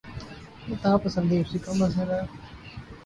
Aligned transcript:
انتہاپسندی 0.67 1.37
اسی 1.41 1.59
کا 1.59 1.71
مظہر 1.73 2.07
ہے۔ 2.13 2.21